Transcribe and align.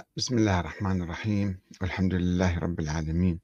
بسم 0.00 0.38
الله 0.38 0.60
الرحمن 0.60 1.02
الرحيم. 1.02 1.58
والحمد 1.80 2.14
لله 2.14 2.58
رب 2.58 2.80
العالمين. 2.80 3.40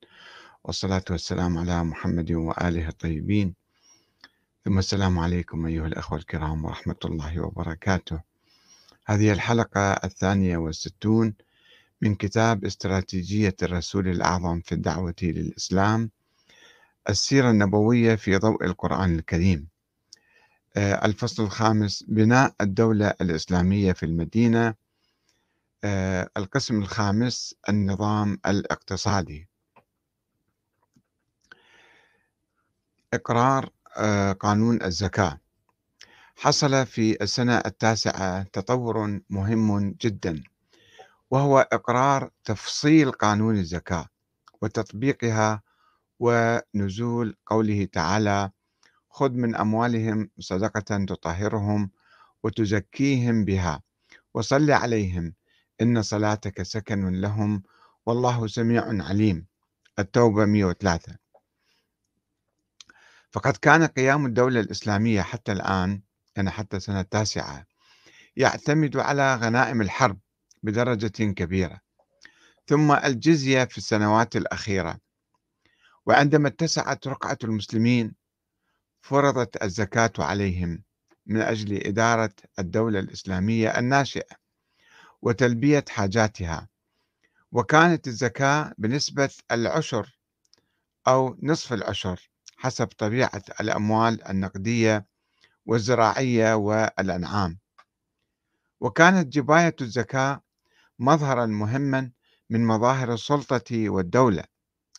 والصلاة 0.65 1.05
والسلام 1.11 1.59
على 1.59 1.85
محمد 1.85 2.33
وآله 2.33 2.89
الطيبين. 2.89 3.55
ثم 4.65 4.79
السلام 4.79 5.19
عليكم 5.19 5.67
أيها 5.67 5.87
الأخوة 5.87 6.19
الكرام 6.19 6.65
ورحمة 6.65 6.97
الله 7.05 7.41
وبركاته. 7.41 8.21
هذه 9.07 9.33
الحلقة 9.33 9.93
الثانية 9.93 10.57
والستون 10.57 11.35
من 12.03 12.15
كتاب 12.15 12.65
استراتيجية 12.65 13.57
الرسول 13.63 14.09
الأعظم 14.09 14.61
في 14.61 14.73
الدعوة 14.73 15.15
للإسلام 15.23 16.11
السيرة 17.09 17.51
النبوية 17.51 18.15
في 18.15 18.37
ضوء 18.37 18.65
القرآن 18.65 19.19
الكريم. 19.19 19.69
آه، 20.77 21.07
الفصل 21.07 21.43
الخامس 21.43 22.05
بناء 22.09 22.55
الدولة 22.61 23.15
الإسلامية 23.21 23.93
في 23.93 24.07
المدينة. 24.07 24.86
القسم 26.37 26.79
الخامس 26.79 27.55
النظام 27.69 28.39
الاقتصادي. 28.47 29.49
إقرار 33.15 33.71
آه، 33.97 34.33
قانون 34.33 34.83
الزكاة. 34.83 35.41
حصل 36.37 36.87
في 36.87 37.23
السنة 37.23 37.57
التاسعة 37.67 38.43
تطور 38.43 39.21
مهم 39.31 39.91
جدا 39.91 40.43
وهو 41.31 41.69
إقرار 41.73 42.31
تفصيل 42.45 43.13
قانون 43.13 43.57
الزكاة 43.57 44.07
وتطبيقها 44.63 45.63
ونزول 46.21 47.37
قوله 47.47 47.85
تعالى 47.93 48.51
خذ 49.11 49.31
من 49.31 49.57
أموالهم 49.57 50.31
صدقة 50.39 51.05
تطهرهم 51.05 51.91
وتزكيهم 52.43 53.45
بها 53.45 53.83
وصل 54.35 54.71
عليهم 54.71 55.35
إن 55.83 56.03
صلاتك 56.03 56.63
سكن 56.63 57.21
لهم 57.21 57.63
والله 58.07 58.47
سميع 58.47 58.85
عليم. 59.05 59.47
التوبة 59.99 60.45
103 60.45 61.17
فقد 63.31 63.57
كان 63.57 63.87
قيام 63.87 64.27
الدولة 64.27 64.61
الإسلامية 64.61 65.23
حتى 65.23 65.53
الآن 65.53 66.03
يعني 66.37 66.51
حتى 66.51 66.81
سنة 66.81 67.01
التاسعة 67.01 67.67
يعتمد 68.37 68.97
على 68.97 69.35
غنائم 69.35 69.83
الحرب 69.83 70.19
بدرجة 70.63 71.07
كبيرة. 71.33 71.81
ثم 72.67 72.93
الجزية 72.93 73.65
في 73.65 73.79
السنوات 73.79 74.37
الأخيرة. 74.37 74.99
وعندما 76.07 76.49
اتسعت 76.49 77.07
رقعة 77.07 77.39
المسلمين 77.45 78.15
فرضت 79.01 79.63
الزكاة 79.63 80.13
عليهم 80.19 80.83
من 81.27 81.41
أجل 81.41 81.87
إدارة 81.87 82.33
الدولة 82.59 82.99
الإسلامية 82.99 83.79
الناشئة. 83.79 84.46
وتلبية 85.23 85.85
حاجاتها. 85.89 86.69
وكانت 87.53 88.07
الزكاة 88.07 88.73
بنسبة 88.79 89.31
العشر 89.53 90.19
أو 91.09 91.39
نصف 91.43 91.73
العشر 91.73 92.31
حسب 92.57 92.87
طبيعة 92.87 93.43
الأموال 93.61 94.25
النقدية 94.25 95.07
والزراعية 95.67 96.55
والأنعام. 96.55 97.59
وكانت 98.81 99.33
جباية 99.33 99.77
الزكاة 99.81 100.43
مظهرا 100.99 101.47
مهما 101.47 102.11
من 102.51 102.67
مظاهر 102.67 103.13
السلطة 103.13 103.91
والدولة 103.91 104.45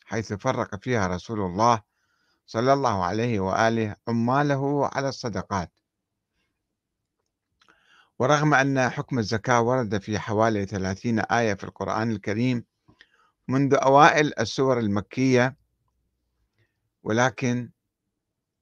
حيث 0.05 0.33
فرق 0.33 0.83
فيها 0.83 1.07
رسول 1.07 1.39
الله 1.39 1.81
صلى 2.45 2.73
الله 2.73 3.03
عليه 3.03 3.39
وآله 3.39 3.95
عماله 4.07 4.89
على 4.93 5.09
الصدقات. 5.09 5.76
ورغم 8.19 8.53
أن 8.53 8.89
حكم 8.89 9.19
الزكاة 9.19 9.61
ورد 9.61 9.97
في 10.01 10.19
حوالي 10.19 10.65
30 10.65 11.19
آية 11.19 11.53
في 11.53 11.63
القرآن 11.63 12.11
الكريم 12.11 12.65
منذ 13.47 13.73
أوائل 13.75 14.39
السور 14.39 14.79
المكية 14.79 15.55
ولكن 17.03 17.71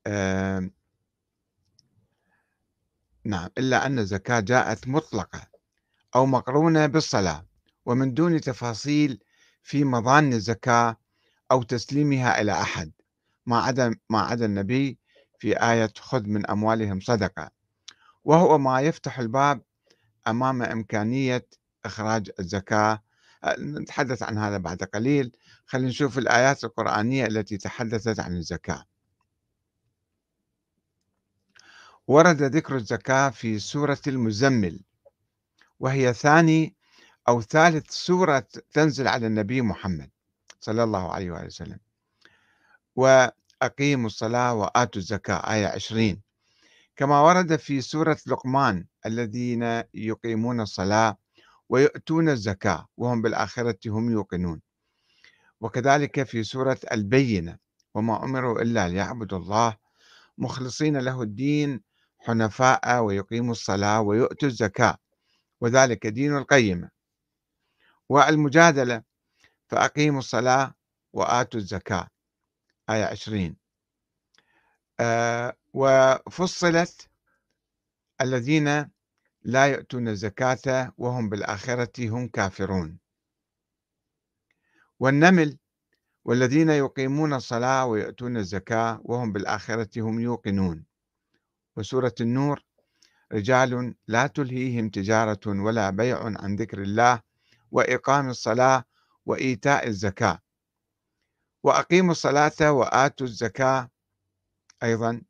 آه 0.08 0.70
نعم 3.26 3.50
إلا 3.58 3.86
أن 3.86 4.00
الزكاة 4.00 4.40
جاءت 4.40 4.88
مطلقة 4.88 5.42
أو 6.16 6.26
مقرونة 6.26 6.86
بالصلاة 6.86 7.46
ومن 7.86 8.14
دون 8.14 8.42
تفاصيل 8.42 9.24
في 9.64 9.84
مظان 9.84 10.34
الزكاة 10.34 10.98
أو 11.52 11.64
تسليمها 11.64 12.42
إلى 12.42 12.52
أحد. 12.52 12.92
ما 13.46 13.58
عدا 13.60 13.96
ما 14.10 14.20
عدا 14.20 14.46
النبي 14.46 14.98
في 15.40 15.64
آية 15.72 15.92
خذ 15.98 16.24
من 16.24 16.50
أموالهم 16.50 17.00
صدقة. 17.00 17.55
وهو 18.26 18.58
ما 18.58 18.82
يفتح 18.82 19.20
الباب 19.20 19.62
أمام 20.28 20.62
إمكانية 20.62 21.48
إخراج 21.86 22.32
الزكاة. 22.40 23.04
أه، 23.44 23.56
نتحدث 23.60 24.24
عن 24.24 24.38
هذا 24.38 24.58
بعد 24.58 24.84
قليل. 24.84 25.32
خلينا 25.66 25.88
نشوف 25.90 26.18
الآيات 26.18 26.64
القرآنية 26.64 27.26
التي 27.26 27.58
تحدثت 27.58 28.20
عن 28.20 28.38
الزكاة. 28.38 28.86
ورد 32.08 32.42
ذكر 32.44 32.76
الزكاة 32.76 33.30
في 33.30 33.60
سورة 33.60 34.00
المزمل 34.08 34.80
وهي 35.80 36.14
ثاني 36.14 36.76
أو 37.28 37.42
ثالث 37.42 37.92
سورة 37.92 38.48
تنزل 38.74 39.08
على 39.08 39.28
النبي 39.28 39.62
محمد 39.62 40.10
صلى 40.60 40.84
الله 40.84 41.14
عليه 41.14 41.32
وآله 41.32 41.46
وسلم. 41.46 41.80
وأقيموا 42.96 44.08
الصلاة 44.08 44.54
وآتوا 44.54 45.02
الزكاة 45.02 45.54
آية 45.54 45.68
20 45.68 46.25
كما 46.96 47.22
ورد 47.22 47.56
في 47.56 47.82
سورة 47.82 48.18
لقمان 48.28 48.86
الذين 49.06 49.84
يقيمون 49.94 50.62
الصلاة 50.62 51.18
ويؤتون 51.70 52.30
الزكاة 52.30 52.88
وهم 52.98 53.22
بالآخرة 53.22 53.78
هم 53.88 54.12
يوقنون. 54.12 54.62
وكذلك 55.62 56.24
في 56.24 56.44
سورة 56.44 56.78
البينة 56.92 57.58
وما 57.94 58.24
أمروا 58.24 58.62
إلا 58.62 58.88
ليعبدوا 58.88 59.38
الله 59.38 59.78
مخلصين 60.38 60.98
له 60.98 61.22
الدين 61.22 61.82
حنفاء 62.20 63.04
ويقيموا 63.04 63.52
الصلاة 63.52 64.02
ويؤتوا 64.02 64.48
الزكاة 64.48 64.98
وذلك 65.62 66.08
دين 66.08 66.38
القيمة 66.38 66.90
والمجادلة 68.10 69.04
فأقيموا 69.68 70.20
الصلاة 70.20 70.74
وآتوا 71.14 71.60
الزكاة. 71.60 72.08
آية 72.90 73.06
20 73.06 73.56
آه 75.00 75.56
وفصلت 75.76 77.10
الذين 78.22 78.92
لا 79.44 79.66
يؤتون 79.66 80.08
الزكاة 80.08 80.94
وهم 80.98 81.30
بالآخرة 81.30 82.10
هم 82.10 82.28
كافرون. 82.28 83.00
والنمل 85.00 85.58
والذين 86.26 86.70
يقيمون 86.70 87.34
الصلاة 87.34 87.86
ويؤتون 87.86 88.38
الزكاة 88.38 89.02
وهم 89.04 89.32
بالآخرة 89.34 90.02
هم 90.02 90.20
يوقنون. 90.20 90.86
وسورة 91.78 92.16
النور 92.22 92.64
رجال 93.32 93.96
لا 94.08 94.28
تلهيهم 94.28 94.90
تجارة 94.90 95.40
ولا 95.48 95.90
بيع 95.90 96.24
عن 96.24 96.56
ذكر 96.56 96.82
الله 96.82 97.22
وإقام 97.72 98.30
الصلاة 98.30 98.84
وإيتاء 99.26 99.88
الزكاة. 99.88 100.40
وأقيموا 101.64 102.12
الصلاة 102.12 102.72
وآتوا 102.72 103.28
الزكاة 103.28 103.90
أيضا 104.84 105.22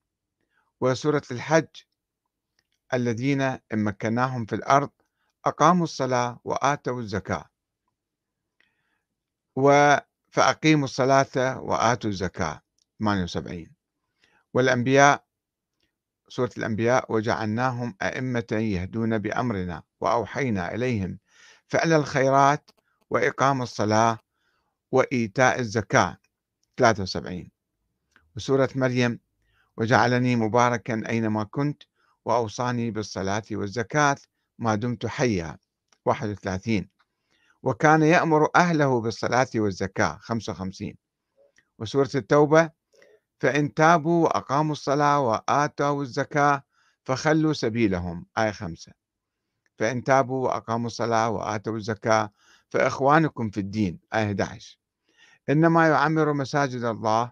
وسورة 0.81 1.22
الحج. 1.31 1.68
الذين 2.94 3.41
إن 3.41 3.59
مكناهم 3.74 4.46
في 4.46 4.56
الأرض 4.56 4.90
أقاموا 5.46 5.84
الصلاة 5.84 6.40
وآتوا 6.44 7.00
الزكاة. 7.00 7.46
فأقيموا 10.31 10.86
الصلاة 10.86 11.59
وآتوا 11.59 12.09
الزكاة. 12.09 12.62
78 13.00 13.72
والأنبياء 14.53 15.25
سورة 16.30 16.52
الأنبياء 16.58 17.12
وجعلناهم 17.13 17.96
أئمة 18.02 18.47
يهدون 18.52 19.18
بأمرنا 19.18 19.84
وأوحينا 20.02 20.75
إليهم 20.75 21.19
فعل 21.68 21.94
الخيرات 21.94 22.72
وإقام 23.10 23.62
الصلاة 23.62 24.19
وإيتاء 24.92 25.60
الزكاة. 25.60 26.18
73 26.77 27.51
وسورة 28.36 28.69
مريم 28.75 29.19
وجعلني 29.77 30.36
مباركا 30.36 31.04
أينما 31.10 31.44
كنت 31.44 31.83
وأوصاني 32.25 32.92
بالصلاة 32.92 33.44
والزكاة 33.51 34.16
ما 34.60 34.75
دمت 34.75 35.06
حيا. 35.06 35.57
31 36.06 36.89
وكان 37.63 38.01
يأمر 38.01 38.50
أهله 38.56 39.01
بالصلاة 39.01 39.48
والزكاة. 39.56 40.18
55 40.22 40.94
وسورة 41.80 42.10
التوبة 42.16 42.69
فإن 43.39 43.74
تابوا 43.74 44.24
وأقاموا 44.24 44.72
الصلاة 44.72 45.19
وآتوا 45.19 46.01
الزكاة 46.04 46.63
فخلوا 47.04 47.54
سبيلهم. 47.54 48.25
آية 48.38 48.51
5 48.51 48.92
فإن 49.77 50.04
تابوا 50.04 50.48
وأقاموا 50.48 50.88
الصلاة 50.88 51.30
وآتوا 51.30 51.77
الزكاة 51.77 52.31
فإخوانكم 52.69 53.50
في 53.50 53.60
الدين. 53.60 54.00
آية 54.13 54.25
11 54.25 54.80
إنما 55.50 55.88
يعمر 55.88 56.33
مساجد 56.33 56.83
الله 56.83 57.31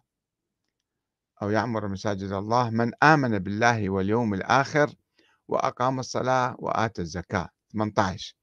أو 1.43 1.49
يعمر 1.49 1.87
مساجد 1.87 2.31
الله 2.31 2.69
من 2.69 2.91
آمن 3.03 3.39
بالله 3.39 3.89
واليوم 3.89 4.33
الآخر 4.33 4.93
وأقام 5.47 5.99
الصلاة 5.99 6.55
وآتى 6.59 7.01
الزكاة. 7.01 7.49
18 7.73 8.35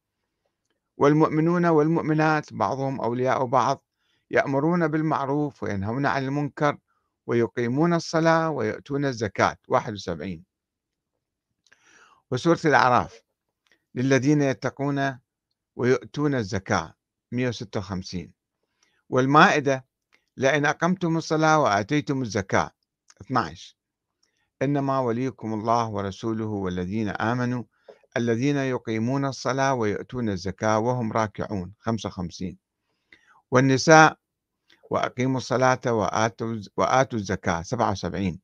والمؤمنون 0.96 1.66
والمؤمنات 1.66 2.52
بعضهم 2.52 3.00
أولياء 3.00 3.44
بعض 3.44 3.84
يأمرون 4.30 4.88
بالمعروف 4.88 5.62
وينهون 5.62 6.06
عن 6.06 6.24
المنكر 6.24 6.78
ويقيمون 7.26 7.94
الصلاة 7.94 8.50
ويؤتون 8.50 9.04
الزكاة. 9.04 9.56
71 9.68 10.44
وسورة 12.30 12.60
الأعراف. 12.64 13.22
للذين 13.94 14.42
يتقون 14.42 15.18
ويؤتون 15.76 16.34
الزكاة. 16.34 16.94
156 17.32 18.32
والمائدة 19.08 19.84
لئن 20.36 20.66
أقمتم 20.66 21.16
الصلاة 21.16 21.58
وآتيتم 21.58 22.22
الزكاة. 22.22 22.70
12 23.20 23.76
إنما 24.62 24.98
وليكم 24.98 25.54
الله 25.54 25.88
ورسوله 25.88 26.46
والذين 26.46 27.08
آمنوا 27.08 27.64
الذين 28.16 28.56
يقيمون 28.56 29.24
الصلاة 29.24 29.74
ويؤتون 29.74 30.28
الزكاة 30.28 30.78
وهم 30.78 31.12
راكعون. 31.12 31.72
55 31.80 32.56
والنساء 33.50 34.18
وأقيموا 34.90 35.36
الصلاة 35.36 35.80
وآتوا, 35.86 36.56
وآتوا 36.76 37.18
الزكاة. 37.18 37.62
77 37.62 38.40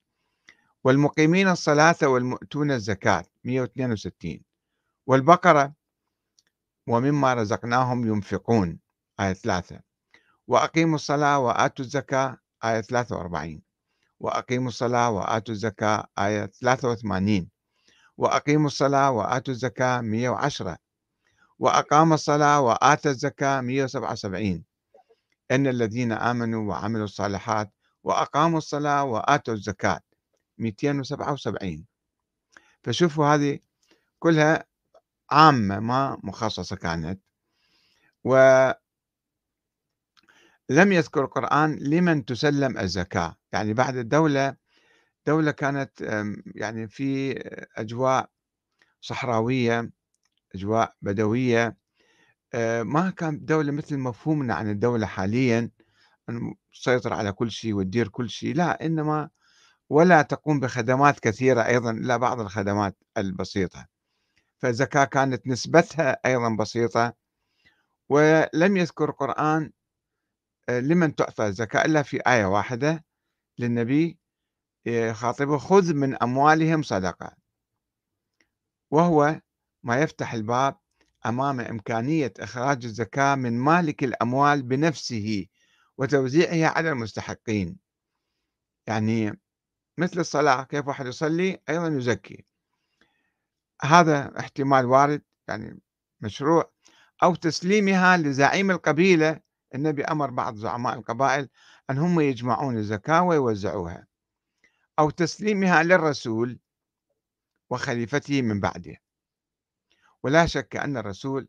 والمقيمين 0.85 1.49
الصلاة 1.49 1.97
والمؤتون 2.03 2.71
الزكاة. 2.71 3.25
162 3.45 4.41
والبقرة 5.07 5.73
ومما 6.87 7.35
رزقناهم 7.35 8.07
ينفقون. 8.07 8.79
آية 9.21 9.33
3 9.33 9.81
وأقيموا 10.49 10.95
الصلاة 10.95 11.39
وآتوا 11.39 11.85
الزكاة. 11.85 12.39
آية 12.65 12.81
43 12.81 13.66
وأقيموا 14.21 14.69
الصلاة 14.69 15.11
وآتوا 15.11 15.55
الزكاة 15.55 16.07
آية 16.19 16.47
83 16.47 17.49
وأقيموا 18.17 18.67
الصلاة 18.67 19.11
وآتوا 19.11 19.55
الزكاة 19.55 20.01
110 20.01 20.77
وأقام 21.59 22.13
الصلاة 22.13 22.61
وآتى 22.61 23.09
الزكاة 23.09 23.61
177 23.61 24.65
إن 25.51 25.67
الذين 25.67 26.13
آمنوا 26.13 26.69
وعملوا 26.69 27.05
الصالحات 27.05 27.73
وأقاموا 28.05 28.59
الصلاة 28.59 29.05
وآتوا 29.05 29.55
الزكاة 29.55 30.01
277 30.59 31.87
فشوفوا 32.85 33.27
هذه 33.27 33.59
كلها 34.19 34.65
عامة 35.31 35.81
ما 35.81 36.19
مخصصة 36.23 36.77
كانت. 36.77 37.21
ولم 38.25 38.75
يذكر 40.71 41.25
القرآن 41.25 41.79
لمن 41.79 42.25
تسلم 42.25 42.79
الزكاة. 42.79 43.37
يعني 43.57 43.75
بعد 43.75 43.97
الدولة 43.97 44.57
دولة 45.27 45.51
كانت 45.51 46.01
يعني 46.55 46.89
في 46.89 47.33
أجواء 47.77 48.31
صحراوية 49.01 49.91
أجواء 50.55 50.95
بدوية 51.03 51.77
آه، 52.55 52.83
ما 52.83 53.11
كان 53.11 53.45
دولة 53.45 53.73
مثل 53.73 53.99
مفهومنا 53.99 54.55
عن 54.55 54.71
الدولة 54.71 55.07
حاليا 55.07 55.71
أن 56.29 56.55
تسيطر 56.73 57.13
على 57.13 57.33
كل 57.33 57.51
شيء 57.51 57.75
وتدير 57.75 58.09
كل 58.09 58.31
شيء 58.31 58.55
لا 58.55 58.87
إنما 58.87 59.31
ولا 59.91 60.23
تقوم 60.23 60.61
بخدمات 60.61 61.21
كثيرة 61.21 61.67
أيضا 61.67 61.93
لا 61.93 62.17
بعض 62.17 62.41
الخدمات 62.41 62.97
البسيطة. 63.19 63.87
فالزكاة 64.59 65.05
كانت 65.05 65.47
نسبتها 65.47 66.19
أيضا 66.27 66.57
بسيطة. 66.57 67.15
ولم 68.09 68.77
يذكر 68.77 69.11
القرآن 69.11 69.73
آه، 70.69 70.81
لمن 70.81 71.15
تعطى 71.15 71.47
الزكاة 71.47 71.85
إلا 71.85 72.03
في 72.03 72.21
آية 72.27 72.45
واحدة 72.45 73.05
للنبي 73.59 74.19
خاطبه 75.13 75.59
خذ 75.59 75.95
من 75.95 76.23
أموالهم 76.23 76.83
صدقة. 76.83 77.37
وهو 78.91 79.41
ما 79.83 80.01
يفتح 80.01 80.35
الباب 80.35 80.79
أمام 81.27 81.61
إمكانية 81.61 82.33
إخراج 82.39 82.85
الزكاة 82.85 83.35
من 83.35 83.59
مالك 83.59 84.05
الأموال 84.05 84.63
بنفسه 84.63 85.47
وتوزيعها 85.99 86.69
على 86.69 86.91
المستحقين. 86.91 87.77
يعني 88.87 89.41
مثل 89.99 90.21
الصلاة 90.21 90.63
كيف 90.63 90.89
واحد 90.89 91.07
يصلي؟ 91.07 91.59
أيضا 91.69 91.89
يزكي. 91.89 92.47
هذا 93.83 94.41
احتمال 94.41 94.87
وارد 94.87 95.23
يعني 95.49 95.81
مشروع 96.21 96.73
أو 97.23 97.35
تسليمها 97.35 98.17
لزعيم 98.17 98.71
القبيلة 98.71 99.41
النبي 99.75 100.05
أمر 100.05 100.31
بعض 100.31 100.57
زعماء 100.57 100.95
القبائل 100.95 101.49
أن 101.91 101.99
هم 101.99 102.21
يجمعون 102.21 102.77
الزكاة 102.77 103.23
ويوزعوها 103.23 104.07
أو 104.99 105.11
تسليمها 105.11 105.83
للرسول 105.83 106.59
وخليفته 107.71 108.43
من 108.43 108.61
بعده. 108.61 108.97
ولا 110.23 110.47
شك 110.47 110.77
أن 110.77 110.97
الرسول 110.97 111.49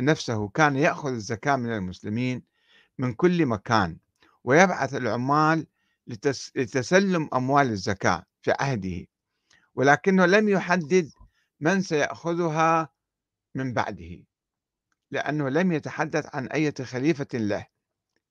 نفسه 0.00 0.48
كان 0.48 0.76
يأخذ 0.76 1.10
الزكاة 1.10 1.56
من 1.56 1.72
المسلمين 1.72 2.42
من 2.98 3.14
كل 3.14 3.46
مكان 3.46 3.98
ويبعث 4.44 4.94
العمال 4.94 5.66
لتسلم 6.56 7.28
أموال 7.34 7.66
الزكاة 7.70 8.24
في 8.42 8.52
عهده 8.60 9.06
ولكنه 9.74 10.26
لم 10.26 10.48
يحدد 10.48 11.10
من 11.60 11.82
سيأخذها 11.82 12.88
من 13.54 13.72
بعده. 13.74 14.24
لأنه 15.12 15.48
لم 15.48 15.72
يتحدث 15.72 16.34
عن 16.34 16.46
أي 16.46 16.72
خليفة 16.72 17.26
له. 17.34 17.66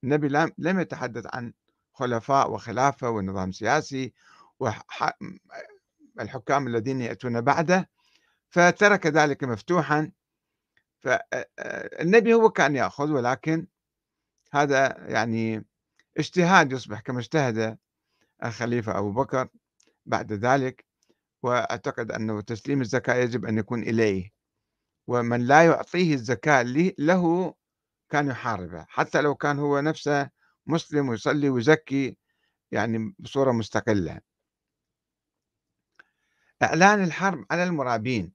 النبي 0.04 0.28
لم 0.58 0.80
يتحدث 0.80 1.36
عن 1.36 1.54
خلفاء 1.94 2.52
وخلافة 2.52 3.10
ونظام 3.10 3.52
سياسي 3.52 4.14
والحكام 6.16 6.68
الذين 6.68 7.02
يأتون 7.02 7.42
بعده 7.42 7.90
فترك 8.50 9.08
ذلك 9.08 9.44
مفتوحا. 9.44 10.12
فالنبي 11.00 12.34
هو 12.34 12.50
كان 12.50 12.76
يأخذ 12.76 13.12
ولكن 13.12 13.68
هذا 14.52 14.96
يعني 15.08 15.66
اجتهاد 16.18 16.72
يصبح 16.72 17.00
كما 17.00 17.20
اجتهد 17.20 17.78
الخليفة 18.44 18.98
أبو 18.98 19.12
بكر 19.12 19.48
بعد 20.06 20.34
ذلك. 20.34 20.86
وأعتقد 21.44 22.12
أنه 22.12 22.42
تسليم 22.42 22.82
الزكاة 22.82 23.16
يجب 23.16 23.46
أن 23.46 23.58
يكون 23.58 23.84
إليه. 23.84 24.41
ومن 25.08 25.42
لا 25.42 25.66
يعطيه 25.66 26.14
الزكاة 26.14 26.62
له 26.98 27.54
كان 28.10 28.28
يحاربه 28.28 28.86
حتى 28.90 29.22
لو 29.22 29.36
كان 29.36 29.60
هو 29.60 29.80
نفسه 29.80 30.30
مسلم 30.68 31.10
ويصلي 31.10 31.50
ويزكي 31.50 32.18
يعني 32.72 33.16
بصورة 33.20 33.52
مستقلة. 33.52 34.22
إعلان 36.64 37.04
الحرب 37.04 37.46
على 37.52 37.64
المرابين. 37.64 38.34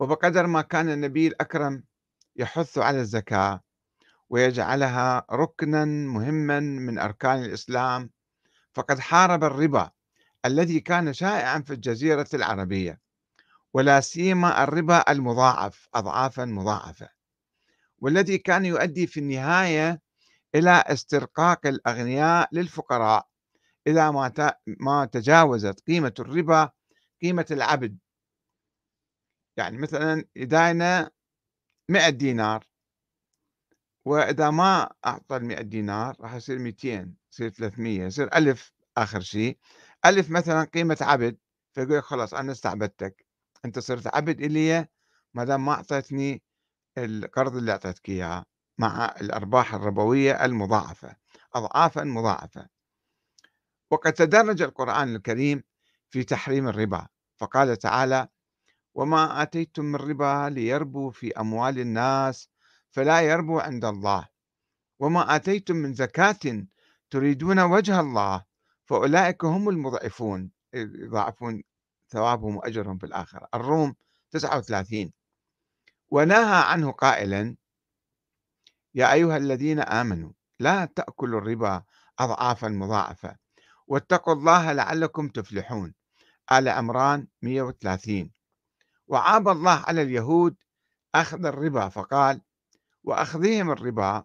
وبقدر 0.00 0.46
ما 0.46 0.62
كان 0.62 0.88
النبي 0.90 1.26
الأكرم 1.26 1.84
يحث 2.36 2.78
على 2.78 3.00
الزكاة 3.00 3.60
ويجعلها 4.30 5.26
ركنا 5.30 5.84
مهما 5.84 6.60
من 6.60 6.98
أركان 6.98 7.44
الإسلام 7.44 8.10
فقد 8.74 8.98
حارب 8.98 9.44
الربا 9.44 9.90
الذي 10.44 10.80
كان 10.80 11.12
شائعا 11.12 11.60
في 11.60 11.72
الجزيرة 11.72 12.28
العربية. 12.34 13.03
ولا 13.74 14.00
سيما 14.00 14.64
الربا 14.64 15.10
المضاعف 15.12 15.88
أضعافا 15.94 16.44
مضاعفة. 16.44 17.08
والذي 17.98 18.38
كان 18.38 18.64
يؤدي 18.64 19.06
في 19.06 19.20
النهاية 19.20 20.00
إلى 20.54 20.70
استرقاق 20.70 21.66
الأغنياء 21.66 22.48
للفقراء 22.52 23.28
إذا 23.86 24.10
ما 24.10 24.32
ما 24.80 25.04
تجاوزت 25.04 25.80
قيمة 25.86 26.14
الربا 26.20 26.70
قيمة 27.22 27.46
العبد. 27.50 27.98
يعني 29.56 29.78
مثلا 29.78 30.24
يداينا 30.36 31.10
100 31.90 32.08
دينار. 32.08 32.66
وإذا 34.06 34.50
ما 34.50 34.90
أعطى 35.06 35.36
ال 35.36 35.44
100 35.44 35.60
دينار 35.60 36.16
راح 36.20 36.34
يصير 36.34 36.58
200 36.58 37.14
يصير 37.32 37.48
300 37.48 38.02
يصير 38.04 38.36
1000 38.36 38.72
آخر 38.96 39.20
شيء. 39.20 39.58
1000 40.06 40.30
مثلا 40.30 40.64
قيمة 40.64 40.98
عبد 41.00 41.38
فيقول 41.74 42.02
خلاص 42.02 42.34
أنا 42.34 42.52
استعبدتك. 42.52 43.23
أنت 43.64 43.78
صرت 43.78 44.14
عبد 44.14 44.40
إلي 44.40 44.86
ما 45.34 45.44
دام 45.44 45.64
ما 45.64 45.72
أعطيتني 45.72 46.42
القرض 46.98 47.56
اللي 47.56 47.72
أعطيتك 47.72 48.08
إياه 48.08 48.44
مع 48.78 49.14
الأرباح 49.20 49.74
الربوية 49.74 50.44
المضاعفة 50.44 51.16
أضعافا 51.54 52.04
مضاعفة. 52.04 52.68
وقد 53.90 54.12
تدرج 54.12 54.62
القرآن 54.62 55.16
الكريم 55.16 55.62
في 56.10 56.24
تحريم 56.24 56.68
الربا 56.68 57.06
فقال 57.36 57.76
تعالى 57.76 58.28
وما 58.94 59.42
آتيتم 59.42 59.84
من 59.84 59.96
ربا 59.96 60.48
ليربو 60.50 61.10
في 61.10 61.32
أموال 61.32 61.78
الناس 61.78 62.48
فلا 62.90 63.20
يربو 63.20 63.58
عند 63.58 63.84
الله. 63.84 64.28
وما 64.98 65.36
آتيتم 65.36 65.76
من 65.76 65.94
زكاة 65.94 66.66
تريدون 67.10 67.60
وجه 67.60 68.00
الله 68.00 68.44
فأولئك 68.84 69.44
هم 69.44 69.68
المضعفون 69.68 70.50
يضاعفون 70.74 71.62
ثوابهم 72.14 72.56
وأجرهم 72.56 72.98
في 72.98 73.06
الآخرة 73.06 73.48
الروم 73.54 73.94
39 74.30 75.12
ونهى 76.10 76.62
عنه 76.64 76.90
قائلا 76.92 77.56
يا 78.94 79.12
أيها 79.12 79.36
الذين 79.36 79.80
آمنوا 79.80 80.32
لا 80.60 80.84
تأكلوا 80.84 81.40
الربا 81.40 81.82
أضعافا 82.18 82.68
مضاعفة 82.68 83.36
واتقوا 83.86 84.34
الله 84.34 84.72
لعلكم 84.72 85.28
تفلحون. 85.28 85.94
آل 86.52 86.68
عمران 86.68 87.26
130 87.42 88.30
وعاب 89.06 89.48
الله 89.48 89.84
على 89.88 90.02
اليهود 90.02 90.56
أخذ 91.14 91.44
الربا 91.44 91.88
فقال 91.88 92.40
وأخذهم 93.04 93.70
الربا 93.70 94.24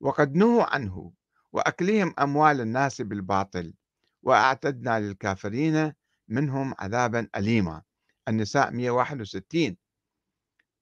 وقد 0.00 0.34
نهوا 0.34 0.74
عنه 0.74 1.12
وأكلهم 1.52 2.14
أموال 2.18 2.60
الناس 2.60 3.00
بالباطل 3.02 3.74
وأعتدنا 4.22 5.00
للكافرين 5.00 5.92
منهم 6.28 6.74
عذابا 6.78 7.28
أليما. 7.36 7.82
النساء 8.28 8.70
161 8.70 9.76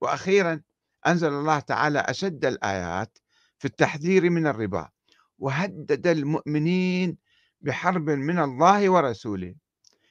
وأخيرا 0.01 0.63
أنزل 1.07 1.29
الله 1.29 1.59
تعالى 1.61 1.99
أشد 1.99 2.45
الآيات 2.45 3.19
في 3.59 3.65
التحذير 3.65 4.31
من 4.31 4.47
الربا 4.47 4.89
وهدد 5.39 6.07
المؤمنين 6.07 7.19
بحرب 7.61 8.11
من 8.11 8.39
الله 8.39 8.91
ورسوله 8.91 9.55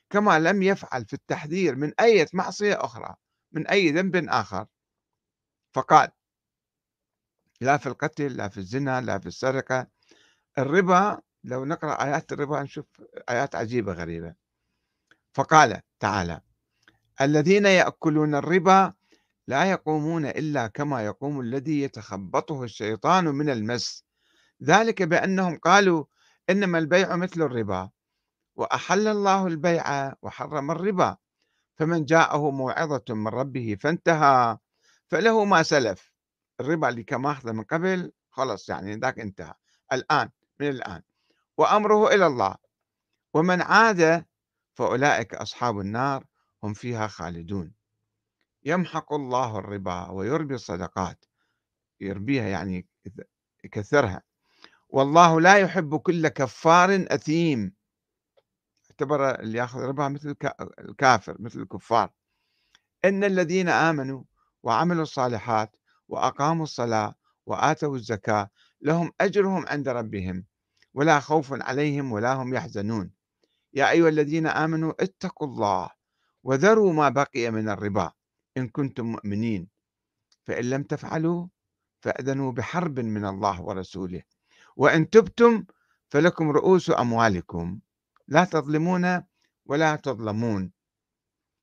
كما 0.10 0.40
لم 0.40 0.64
يفعل 0.64 1.06
في 1.06 1.14
التحذير 1.14 1.76
من 1.76 1.94
أي 2.00 2.26
معصية 2.34 2.86
أخرى 2.86 3.16
من 3.52 3.68
أي 3.68 3.92
ذنب 3.92 4.16
آخر. 4.30 4.66
فقال 5.74 6.10
لا 7.62 7.78
في 7.78 7.88
القتل 7.88 8.38
لا 8.38 8.50
في 8.50 8.58
الزنا 8.58 9.02
لا 9.02 9.20
في 9.20 9.26
السرقة. 9.26 9.88
الربا 10.58 11.22
لو 11.44 11.66
نقرأ 11.66 12.04
آيات 12.04 12.32
الربا 12.34 12.64
نشوف 12.64 12.86
آيات 13.30 13.56
عجيبة 13.56 13.94
غريبة. 13.94 14.36
فقال 15.36 15.82
تعالى 16.00 16.42
الذين 17.22 17.66
يأكلون 17.66 18.36
الربا 18.36 18.94
لا 19.48 19.66
يقومون 19.66 20.26
إلا 20.26 20.68
كما 20.68 21.06
يقوم 21.06 21.40
الذي 21.40 21.82
يتخبطه 21.82 22.64
الشيطان 22.64 23.26
من 23.26 23.50
المس. 23.50 24.06
ذلك 24.64 25.04
بأنهم 25.04 25.58
قالوا 25.58 26.06
إنما 26.50 26.78
البيع 26.78 27.16
مثل 27.16 27.42
الربا 27.42 27.90
وأحل 28.56 29.08
الله 29.08 29.48
البيع 29.48 30.14
وحرم 30.22 30.72
الربا. 30.72 31.18
فمن 31.78 32.06
جاءه 32.06 32.52
موعظة 32.52 33.04
من 33.10 33.28
ربه 33.28 33.78
فانتهى 33.80 34.58
فله 35.08 35.46
ما 35.46 35.64
سلف. 35.64 36.12
الربا 36.60 36.90
اللي 36.90 37.04
كان 37.04 37.22
ماخذه 37.22 37.52
من 37.52 37.64
قبل 37.64 38.12
خلص 38.32 38.70
يعني 38.70 38.96
ذاك 38.96 39.20
انتهى. 39.20 39.54
الآن 39.94 40.30
من 40.60 40.70
الآن. 40.70 41.02
وأمره 41.58 42.08
إلى 42.08 42.28
الله. 42.28 42.56
ومن 43.34 43.62
عاد 43.62 44.26
فأولئك 44.76 45.36
أصحاب 45.36 45.80
النار 45.80 46.26
هم 46.64 46.74
فيها 46.74 47.08
خالدون. 47.08 47.74
يمحق 48.64 49.14
الله 49.14 49.60
الربا 49.60 50.10
ويربي 50.10 50.56
الصدقات 50.56 51.26
يربيها 52.02 52.48
يعني 52.48 52.88
يكثرها. 53.64 54.22
والله 54.90 55.42
لا 55.42 55.58
يحب 55.58 55.96
كل 55.96 56.28
كفار 56.28 57.06
أثيم. 57.10 57.74
اعتبر 58.92 59.40
اللي 59.40 59.58
ياخذ 59.58 59.80
ربا 59.80 60.08
مثل 60.08 60.36
الكافر 60.80 61.36
مثل 61.40 61.60
الكفار. 61.60 62.12
إن 63.06 63.24
الذين 63.24 63.70
آمنوا 63.70 64.24
وعملوا 64.64 65.04
الصالحات 65.04 65.76
وأقاموا 66.08 66.64
الصلاة 66.64 67.16
وآتوا 67.46 67.96
الزكاة 67.96 68.50
لهم 68.82 69.12
أجرهم 69.22 69.66
عند 69.68 69.90
ربهم 69.90 70.46
ولا 70.94 71.20
خوف 71.20 71.54
عليهم 71.54 72.12
ولا 72.12 72.34
هم 72.34 72.54
يحزنون. 72.54 73.15
يا 73.76 73.92
أيها 73.92 74.10
الذين 74.10 74.48
آمنوا 74.48 75.04
اتقوا 75.04 75.48
الله 75.48 75.90
وذروا 76.44 76.94
ما 76.94 77.10
بقي 77.10 77.52
من 77.52 77.70
الربا 77.70 78.12
إن 78.58 78.70
كنتم 78.70 79.06
مؤمنين. 79.06 79.68
فإن 80.44 80.70
لم 80.70 80.84
تفعلوا 80.84 81.48
فأذنوا 82.02 82.52
بحرب 82.52 83.00
من 83.00 83.26
الله 83.26 83.62
ورسوله. 83.62 84.24
وإن 84.76 85.10
تبتم 85.10 85.66
فلكم 86.10 86.50
رؤوس 86.50 86.90
أموالكم. 86.90 87.80
لا 88.28 88.44
تظلمون 88.44 89.24
ولا 89.66 89.96
تظلمون. 89.96 90.72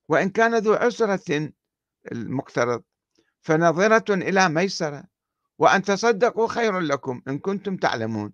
وإن 0.09 0.31
كان 0.31 0.55
ذو 0.55 0.75
عسرة 0.75 1.53
المقترض 2.13 2.83
فنظرة 3.41 4.15
إلى 4.15 4.49
ميسرة. 4.49 5.05
وأن 5.59 5.83
تصدقوا 5.83 6.49
خير 6.49 6.81
لكم 6.81 7.23
إن 7.29 7.39
كنتم 7.39 7.77
تعلمون. 7.77 8.33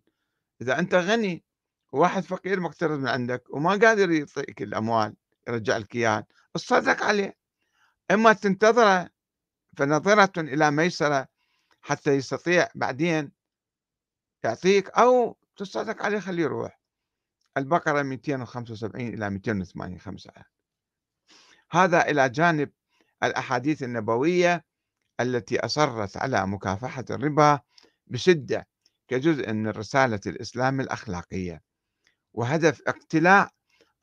إذا 0.62 0.78
أنت 0.78 0.94
غني 0.94 1.44
وواحد 1.92 2.22
فقير 2.22 2.60
مقترض 2.60 2.98
من 2.98 3.08
عندك 3.08 3.44
وما 3.50 3.70
قادر 3.70 4.10
يعطيك 4.10 4.62
الأموال 4.62 5.14
يرجع 5.48 5.76
لك 5.76 5.96
إياها 5.96 6.26
تصدق 6.54 7.02
عليه. 7.02 7.36
إما 8.10 8.32
تنتظره 8.32 9.10
فنظرة 9.76 10.40
إلى 10.40 10.70
ميسرة 10.70 11.28
حتى 11.80 12.10
يستطيع 12.10 12.68
بعدين 12.74 13.32
يعطيك 14.44 14.88
أو 14.90 15.36
تصدق 15.56 16.02
عليه 16.02 16.18
خليه 16.20 16.42
يروح. 16.42 16.80
البقرة 17.56 18.02
275 18.02 19.08
إلى 19.08 19.30
285 19.30 20.44
هذا 21.70 22.10
إلى 22.10 22.28
جانب 22.28 22.70
الأحاديث 23.22 23.82
النبوية 23.82 24.64
التي 25.20 25.60
أصرت 25.60 26.16
على 26.16 26.46
مكافحة 26.46 27.04
الربا 27.10 27.60
بشدة 28.06 28.68
كجزء 29.08 29.52
من 29.52 29.68
رسالة 29.68 30.20
الإسلام 30.26 30.80
الأخلاقية. 30.80 31.62
وهدف 32.34 32.82
اقتلاع 32.86 33.50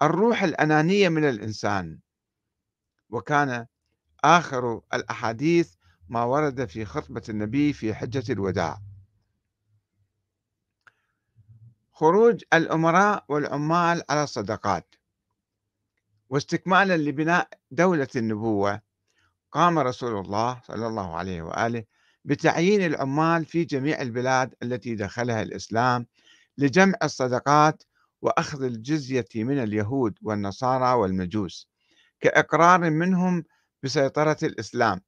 الروح 0.01 0.43
الأنانية 0.43 1.09
من 1.09 1.25
الإنسان. 1.29 1.99
وكان 3.09 3.65
آخر 4.23 4.81
الأحاديث 4.93 5.73
ما 6.09 6.23
ورد 6.23 6.65
في 6.65 6.85
خطبة 6.85 7.21
النبي 7.29 7.73
في 7.73 7.93
حجة 7.93 8.33
الوداع. 8.33 8.81
خروج 11.91 12.43
الأمراء 12.53 13.25
والعمال 13.29 14.03
على 14.09 14.23
الصدقات. 14.23 14.95
واستكمالا 16.29 16.97
لبناء 16.97 17.49
دولة 17.71 18.07
النبوة 18.15 18.81
قام 19.51 19.79
رسول 19.79 20.25
الله 20.25 20.61
صلى 20.63 20.87
الله 20.87 21.15
عليه 21.15 21.41
وآله 21.41 21.83
بتعيين 22.25 22.85
العمال 22.85 23.45
في 23.45 23.63
جميع 23.63 24.01
البلاد 24.01 24.55
التي 24.63 24.95
دخلها 24.95 25.41
الإسلام 25.41 26.05
لجمع 26.57 26.95
الصدقات 27.03 27.83
وأخذ 28.25 28.63
الجزية 28.63 29.27
من 29.35 29.63
اليهود 29.63 30.17
والنصارى 30.21 30.93
والمجوس 30.93 31.69
كإقرار 32.19 32.89
منهم 32.89 33.43
بسيطرة 33.83 34.37
الإسلام 34.43 35.01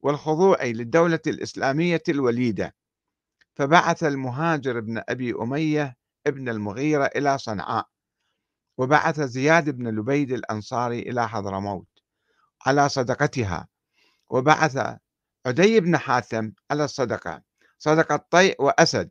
والخضوع 0.00 0.64
للدولة 0.64 1.20
الإسلامية 1.26 2.02
الوليدة. 2.08 2.74
فبعث 3.54 4.04
المهاجر 4.04 4.80
بن 4.80 5.02
أبي 5.08 5.34
أمية 5.34 5.96
ابن 6.26 6.48
المغيرة 6.48 7.04
إلى 7.04 7.38
صنعاء 7.38 7.88
وبعث 8.78 9.20
زياد 9.20 9.70
بن 9.70 9.88
لبيد 9.88 10.32
الأنصاري 10.32 10.98
إلى 10.98 11.28
حضرموت 11.28 11.88
على 12.66 12.88
صدقتها 12.88 13.68
وبعث 14.30 14.96
عدي 15.46 15.80
بن 15.80 15.96
حاتم 15.96 16.52
على 16.70 16.84
الصدقة 16.84 17.42
صدقة 17.78 18.16
طيء 18.30 18.62
وأسد. 18.62 19.10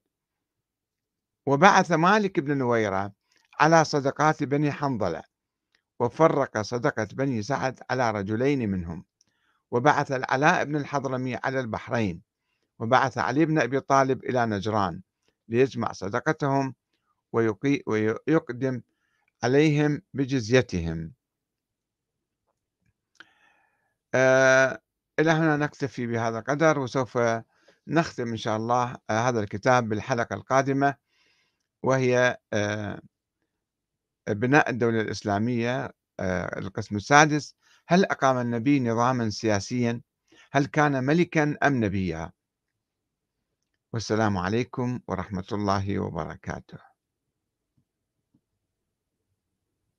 وبعث 1.46 1.92
مالك 1.92 2.40
بن 2.40 2.58
نويرة 2.58 3.23
على 3.60 3.86
صدقات 3.86 4.44
بني 4.44 4.72
حنظلة 4.72 5.24
وفرق 6.00 6.62
صدقة 6.62 7.08
بني 7.14 7.44
سعد 7.44 7.80
على 7.90 8.12
رجلين 8.12 8.70
منهم 8.70 9.06
وبعث 9.72 10.12
العلاء 10.12 10.64
بن 10.64 10.76
الحضرمي 10.76 11.36
على 11.36 11.60
البحرين 11.60 12.22
وبعث 12.80 13.18
علي 13.18 13.46
بن 13.46 13.60
أبي 13.60 13.80
طالب 13.80 14.24
إلى 14.24 14.46
نجران 14.46 15.02
ليجمع 15.50 15.92
صدقتهم 15.92 16.76
ويقدم 17.32 18.82
عليهم 19.44 20.02
بجزيتهم. 20.14 21.14
آه 24.14 24.82
إلى 25.20 25.32
هنا 25.32 25.58
نكتفي 25.58 26.08
بهذا 26.08 26.40
القدر 26.40 26.80
وسوف 26.80 27.20
نختم 27.88 28.28
إن 28.28 28.38
شاء 28.38 28.58
الله 28.58 28.98
آه، 29.10 29.30
هذا 29.30 29.40
الكتاب 29.40 29.90
بالحلقة 29.90 30.34
القادمة 30.34 30.96
وهي 31.84 32.38
آه، 32.54 33.02
بناء 34.28 34.70
الدولة 34.70 35.02
الإسلامية 35.02 35.94
آه، 36.20 36.60
القسم 36.60 36.96
السادس 36.96 37.56
هل 37.88 38.06
أقام 38.06 38.38
النبي 38.38 38.80
نظاما 38.80 39.30
سياسيا؟ 39.30 40.02
هل 40.52 40.66
كان 40.66 41.04
ملكا 41.04 41.58
أم 41.64 41.84
نبيا؟ 41.86 42.32
والسلام 43.94 44.38
عليكم 44.38 45.00
ورحمة 45.08 45.48
الله 45.52 46.00
وبركاته. 46.00 46.93